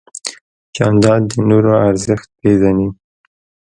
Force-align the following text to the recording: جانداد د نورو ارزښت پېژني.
جانداد 0.75 1.21
د 1.31 1.33
نورو 1.49 1.71
ارزښت 1.87 2.29
پېژني. 2.39 2.87